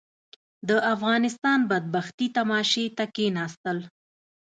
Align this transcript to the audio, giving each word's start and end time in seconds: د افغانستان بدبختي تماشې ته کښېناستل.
د 0.67 0.69
افغانستان 0.93 1.59
بدبختي 1.71 2.27
تماشې 2.37 2.85
ته 2.97 3.03
کښېناستل. 3.15 3.77